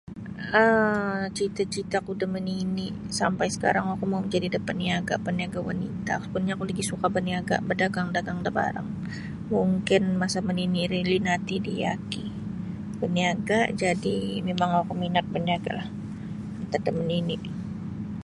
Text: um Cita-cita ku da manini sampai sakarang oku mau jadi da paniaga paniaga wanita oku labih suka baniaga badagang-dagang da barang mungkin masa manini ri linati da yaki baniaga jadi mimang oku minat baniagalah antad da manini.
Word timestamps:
um 0.61 1.19
Cita-cita 1.37 1.97
ku 2.05 2.11
da 2.19 2.27
manini 2.33 2.87
sampai 3.19 3.47
sakarang 3.53 3.87
oku 3.93 4.05
mau 4.13 4.23
jadi 4.33 4.47
da 4.51 4.59
paniaga 4.67 5.15
paniaga 5.25 5.59
wanita 5.69 6.13
oku 6.57 6.63
labih 6.69 6.87
suka 6.91 7.07
baniaga 7.15 7.55
badagang-dagang 7.67 8.39
da 8.45 8.51
barang 8.57 8.89
mungkin 9.53 10.03
masa 10.21 10.39
manini 10.47 10.79
ri 10.91 10.99
linati 11.11 11.55
da 11.65 11.73
yaki 11.83 12.23
baniaga 12.99 13.59
jadi 13.81 14.17
mimang 14.45 14.73
oku 14.81 14.93
minat 15.01 15.25
baniagalah 15.33 15.87
antad 16.61 16.81
da 16.85 16.91
manini. 16.99 17.37